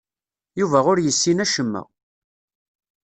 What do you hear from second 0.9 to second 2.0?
ur yessin acemma.